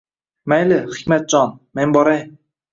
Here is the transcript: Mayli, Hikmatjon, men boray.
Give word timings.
Mayli, 0.53 0.79
Hikmatjon, 0.95 1.55
men 1.81 1.97
boray. 1.99 2.27